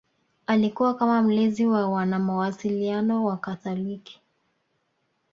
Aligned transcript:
Alikuwa 0.47 0.93
kama 0.93 1.21
mlezi 1.21 1.65
wa 1.65 1.89
wanamawasiliano 1.89 3.25
wakatoliki 3.25 4.21